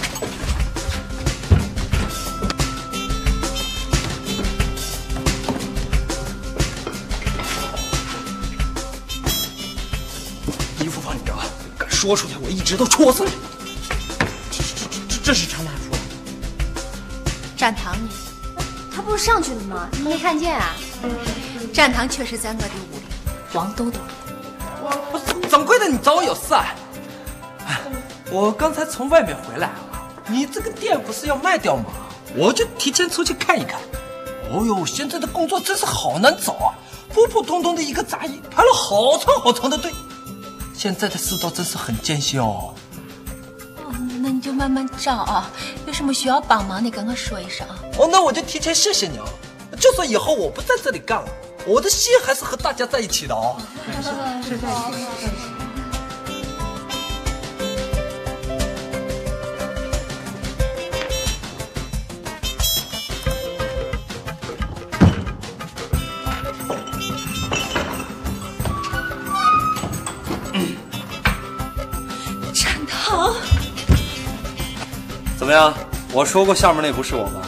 [12.05, 13.31] 说出去，我一直都戳死你！
[14.51, 15.97] 这这这这是陈大夫，
[17.57, 18.11] 展堂呢？
[18.95, 19.89] 他不是上去了吗？
[19.93, 20.75] 你没看见啊？
[21.73, 23.03] 展堂确实在我的屋里，
[23.55, 23.99] 王豆豆。
[24.83, 26.75] 我我掌柜的，你找我有事啊？
[28.31, 29.71] 我刚才从外面回来，
[30.29, 31.85] 你这个店不是要卖掉吗？
[32.37, 33.81] 我就提前出去看一看。
[34.53, 36.77] 哦呦，现在的工作真是好难找啊！
[37.09, 39.91] 普普通通的一个杂役，排了好长好长的队。
[40.85, 42.75] 现在的世道真是很艰辛哦。
[43.79, 45.51] 哦，那你就慢慢找啊，
[45.87, 47.67] 有什么需要帮忙的跟我说一声。
[47.97, 49.25] 哦，那我就提前谢谢你啊。
[49.81, 51.29] 就算以后我不在这里干了，
[51.67, 53.57] 我的心还是和大家在一起的哦。
[53.97, 54.67] 是是是
[75.55, 75.75] 么样？
[76.13, 77.41] 我说过下面那不是我吗？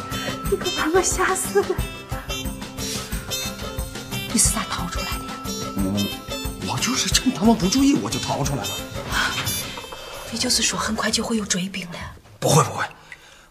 [0.51, 1.77] 你可把我吓死了！
[4.33, 5.35] 你是咋逃出来的呀？
[5.77, 8.71] 我我就是趁他们不注意，我就逃出来了。
[10.33, 11.99] 也就是说，很快就会有追兵了。
[12.39, 12.85] 不会不会，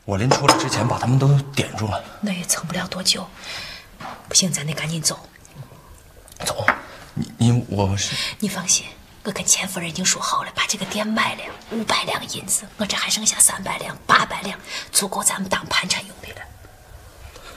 [0.05, 2.01] 我临出来之前把他们都点住了。
[2.21, 3.27] 那也撑不了多久。
[4.29, 5.19] 不行，咱得赶紧走。
[6.45, 6.65] 走？
[7.13, 8.15] 你你我是？
[8.39, 8.85] 你放心，
[9.25, 14.57] 我跟钱夫人已经说好了，把这个店卖了，五百两银子，我这还剩下三百两、八百两，
[14.91, 16.41] 足够咱们当盘缠用的了。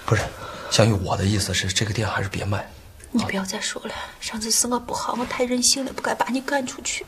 [0.06, 0.26] 不是，
[0.70, 2.66] 香玉，我的意思是，这个店还是别卖。
[3.10, 7.04] 你不要再说了，上次是我不好，我太任性了，不该把你赶出去。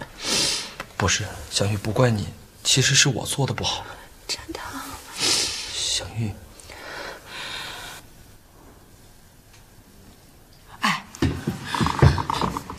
[0.98, 2.28] 不是，香玉，不怪你，
[2.62, 3.82] 其实是我做的不好。
[4.28, 4.60] 真的。
[5.72, 6.34] 香玉。
[10.80, 11.02] 哎，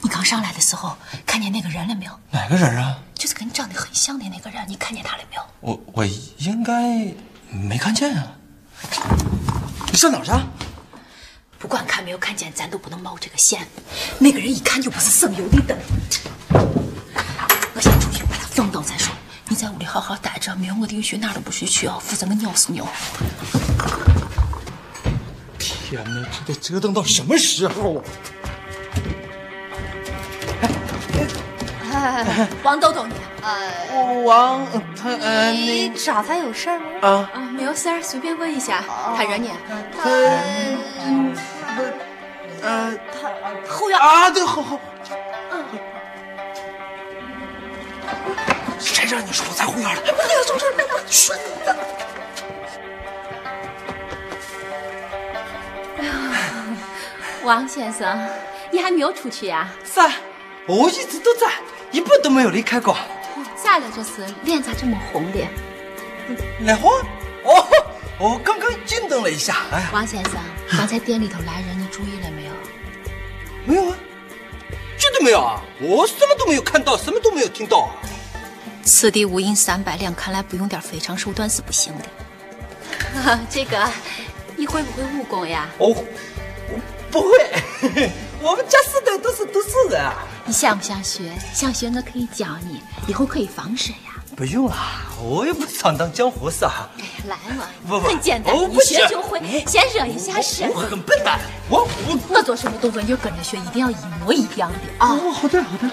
[0.01, 2.19] 你刚上来的时候看见那个人了没有？
[2.29, 2.97] 哪个人啊？
[3.13, 5.41] 就是跟你长得很像的那个人，你看见他了没有？
[5.59, 6.05] 我我
[6.37, 7.13] 应该
[7.49, 8.31] 没看见啊。
[9.91, 10.31] 你上哪儿去？
[11.59, 13.67] 不管看没有看见，咱都不能冒这个险。
[14.19, 15.77] 那个人一看就不是省油的灯。
[17.73, 19.13] 我先出去把他放倒再说。
[19.49, 22.87] 你在屋里好好待着，没有我的允许哪儿都不许去啊，否则我尿死尿。
[25.59, 28.03] 天哪，这得折腾到什么时候啊？
[32.63, 36.85] 王豆豆，你呃，王他呃，你找他有事儿吗？
[37.01, 38.83] 啊啊，没有事儿，随便问一下。
[39.15, 39.51] 他惹你？
[39.97, 40.03] 他
[42.61, 43.29] 呃他
[43.67, 44.79] 后院啊，对，好好。
[48.79, 50.01] 谁让你说我在后院了？
[50.01, 51.33] 不能从这儿背到去。
[57.43, 58.29] 王先生，
[58.71, 59.67] 你还没有出去呀？
[59.83, 60.11] 是啊，
[60.67, 61.51] 我一直都在，
[61.91, 62.95] 一步都没有离开过。
[63.63, 63.85] 咋了？
[63.95, 65.39] 这是脸咋这么红的？
[66.59, 66.91] 脸红？
[67.43, 67.67] 哦，
[68.19, 69.65] 我刚刚运动了一下。
[69.71, 70.33] 哎呀，王先生，
[70.77, 72.51] 刚才店里头来人，你注意了没有？
[73.65, 73.97] 没有啊，
[74.97, 75.61] 绝对没有啊！
[75.79, 77.95] 我什么都没有看到，什么都没有听到啊。
[78.83, 83.39] 此地无银三百两，看来不用点非常手段是不行的。
[83.49, 83.89] 这个，
[84.55, 85.69] 你会不会武功呀？
[85.79, 85.95] 哦，
[87.11, 88.09] 不会，
[88.43, 90.15] 我们家四代都是读书人啊。
[90.45, 91.31] 你想不想学？
[91.53, 94.11] 想学，我可以教你，以后可以防身呀。
[94.35, 94.75] 不用了，
[95.21, 96.89] 我又不想当江湖傻。
[96.97, 97.07] 哎呀。
[97.27, 99.39] 来嘛，不不很简单，一我不学学就会。
[99.67, 100.67] 先热一下身。
[100.71, 101.39] 我很笨蛋，
[101.69, 105.09] 我我我做什么动作你就跟着学，一定要一模一样的啊！
[105.09, 105.87] 哦，好的好的，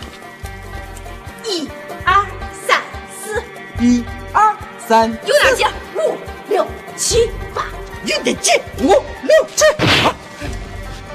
[1.44, 1.68] 一、
[2.04, 2.24] 二、
[2.66, 2.80] 三、
[3.22, 3.42] 四，
[3.84, 6.16] 一二三，有点劲，五
[6.48, 7.66] 六七八，
[8.06, 10.14] 有点劲，五六七八，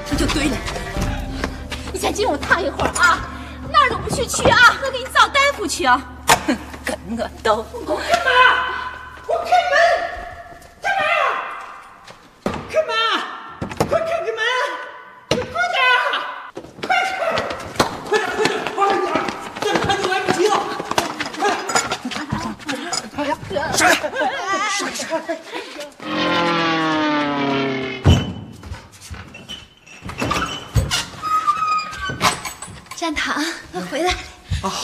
[0.08, 0.56] 这就对了。
[2.04, 3.18] 你先进屋躺一会儿啊，
[3.72, 4.58] 哪儿都不许去啊！
[4.84, 5.98] 我给你找大夫去啊！
[6.46, 7.64] 哼，跟我斗。
[7.86, 8.18] 我开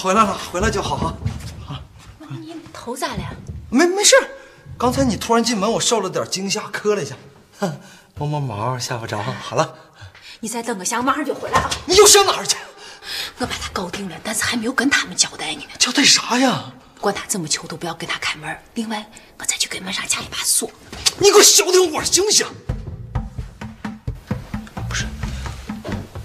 [0.00, 1.14] 回来了，回来就好啊。
[2.30, 3.22] 你头咋了？
[3.68, 4.14] 没没事，
[4.78, 7.14] 刚才你突然进门，我受了点惊吓，磕了一下，
[7.58, 7.78] 哼，
[8.16, 9.22] 摸摸毛，吓不着。
[9.22, 9.74] 好了，
[10.40, 11.68] 你再等个下，马上就回来啊！
[11.84, 12.56] 你又上哪儿去？
[13.36, 15.64] 我把他搞定了，但是还没有跟他们交代呢。
[15.78, 16.72] 交代啥呀？
[16.98, 18.58] 管他怎么求，都不要给他开门。
[18.72, 19.06] 另外，
[19.38, 20.70] 我再去给门上加一把锁。
[21.18, 22.46] 你给我消停会儿行不行？
[24.88, 25.04] 不是，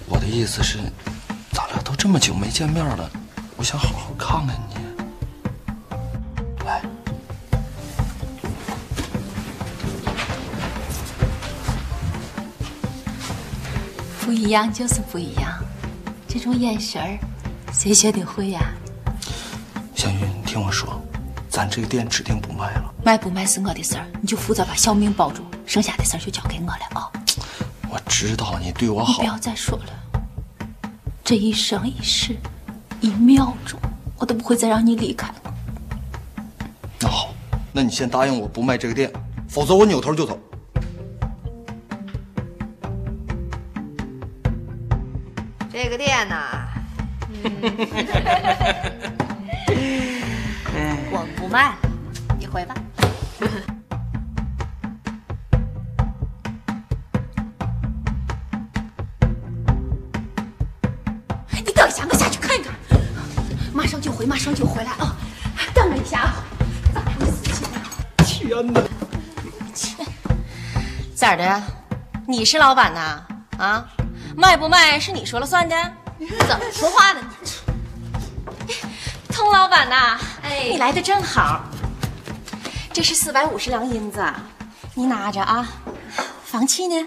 [0.06, 0.78] 我的意思是，
[1.52, 3.10] 咱俩都这么久没见面了，
[3.56, 4.76] 我想好好看看你。
[6.64, 6.82] 来，
[14.20, 15.50] 不一样就是不一样，
[16.28, 17.18] 这种眼神儿，
[17.72, 18.60] 谁学得会呀？
[19.94, 21.00] 小云，你听我说，
[21.48, 22.94] 咱这个店指定不卖了。
[23.02, 27.10] 卖不卖是我的事儿，你就负责把小命保住，剩下的事儿就交给我了啊！
[27.88, 30.20] 我知道你对我好你不，要再说了，
[31.24, 32.36] 这一生一世，
[33.00, 33.78] 一秒钟，
[34.18, 35.34] 我都不会再让你离开了。
[37.00, 37.34] 那好，
[37.72, 39.12] 那你先答应我不卖这个店，
[39.48, 40.38] 否则我扭头就走。
[45.70, 46.66] 这个店呐、
[51.12, 51.76] 我不卖了，
[52.38, 52.74] 你回吧。
[64.76, 65.16] 回，来啊！
[65.72, 66.34] 等我一下啊！
[66.94, 67.80] 咋样的事情啊？
[68.18, 68.82] 天哪！
[71.14, 71.62] 咋的？
[72.28, 73.22] 你是老板呐？
[73.56, 73.88] 啊，
[74.36, 75.74] 卖不卖是你说了算的？
[76.46, 77.20] 怎么说话呢？
[79.32, 81.64] 童老板呐，哎你来的正好。
[82.92, 84.22] 这是四百五十两银子，
[84.92, 85.66] 你拿着啊。
[86.44, 87.06] 房契呢？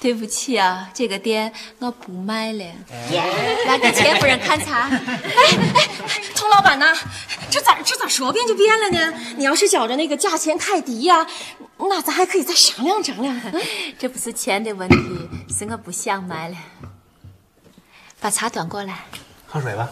[0.00, 2.64] 对不起啊，这个店我不卖了。
[3.66, 4.88] 来给钱夫人看茶。
[4.88, 4.98] 哎
[6.08, 6.96] 哎，童老板呐，
[7.50, 9.18] 这咋这咋说变就变了呢？
[9.36, 11.26] 你要是觉着那个价钱太低呀、
[11.78, 13.38] 那咱还可以再商量商量。
[13.52, 13.60] 嗯
[13.98, 14.96] 这不是钱的问题，
[15.50, 16.56] 是我不想卖了。
[18.18, 19.04] 把茶端过来。
[19.46, 19.90] 喝水吧。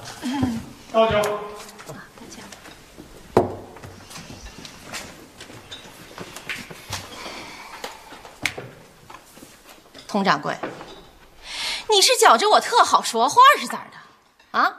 [10.09, 10.57] 佟掌柜，
[11.91, 14.59] 你是觉着我特好说话是咋的？
[14.59, 14.79] 啊？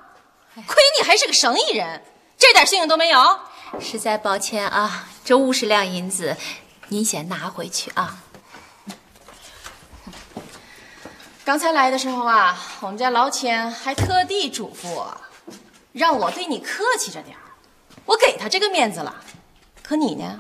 [0.56, 2.04] 亏你还是个生意人，
[2.38, 3.40] 这点信用都没有？
[3.80, 6.36] 实在抱歉啊，这五十两银子，
[6.88, 8.18] 您先拿回去啊。
[11.46, 15.22] 刚才来的时候啊，我们家老千还特地嘱咐我，
[15.92, 17.44] 让我对你客气着点儿。
[18.06, 19.16] 我给他这个面子了，
[19.84, 20.40] 可你呢？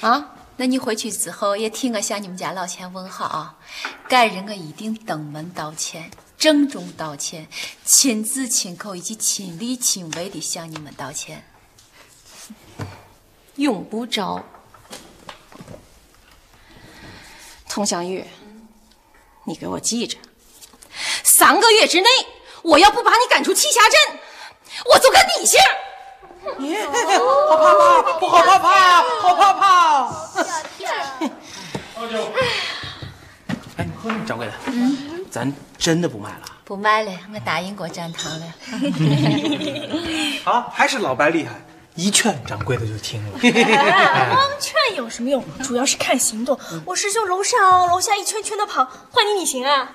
[0.00, 0.30] 啊？
[0.60, 3.56] 那你回去之后也替我向你们家老钱问好啊！
[4.10, 7.48] 改日我一定登门道歉，郑重道歉，
[7.82, 11.48] 亲自亲口以及亲力亲为的向你们道歉。
[13.54, 14.44] 永不着。
[17.66, 18.26] 佟湘玉，
[19.44, 20.18] 你给我记着，
[21.24, 22.08] 三个月之内，
[22.64, 24.20] 我要不把你赶出栖霞镇，
[24.92, 25.58] 我就跟你姓。
[27.48, 29.60] 好怕怕，我好怕怕，好怕怕。
[33.76, 33.86] 哎，
[34.26, 34.52] 掌柜的，
[35.30, 38.46] 咱真的不卖了不卖了，我答应过展堂了。
[40.44, 40.66] 啊？
[40.72, 41.60] 还是老白厉害，
[41.94, 43.38] 一劝掌柜的就听了。
[43.38, 43.52] 光
[44.58, 45.44] 劝有什么用？
[45.62, 46.58] 主要是看行动。
[46.86, 49.92] 我师兄楼上楼下一圈圈的跑，换你你行啊？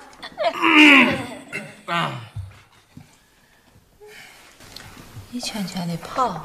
[5.36, 6.42] 一圈圈的跑，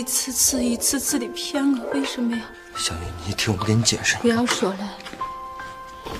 [0.00, 1.84] 一次次、一次次的骗我？
[1.92, 2.42] 为什么呀？
[2.74, 4.16] 小玉，你听我给你解释。
[4.16, 4.78] 不要说了，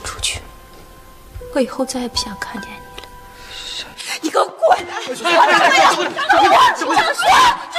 [0.04, 0.42] 出去。
[1.54, 3.08] 我以后再也不想看见你了。
[4.20, 4.78] 你给我滚！
[5.08, 6.92] 我说，这说，这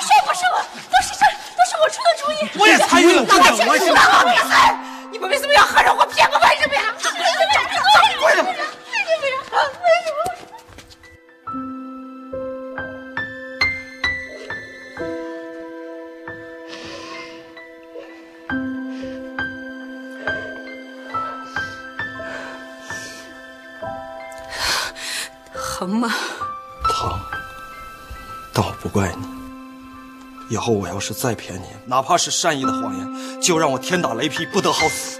[0.02, 0.58] 说不是我，
[0.90, 1.22] 都是这，
[1.54, 2.50] 都是我出的主意。
[2.60, 3.86] 我也参与了，这两关系。
[5.12, 6.41] 你们为什么要合着我骗我？
[25.92, 26.10] 疼吗？
[26.86, 27.20] 疼，
[28.54, 29.28] 但我不怪你。
[30.50, 35.20] 以后我要是再骗你，哪怕是善意的谎言，就让我天打雷劈，不得好死。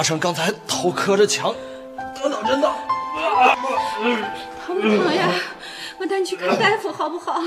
[0.00, 1.54] 八成刚才头磕着墙，
[2.14, 2.74] 得脑震荡。
[4.66, 5.28] 疼不疼呀？
[5.98, 7.38] 我带你去看大夫好不好？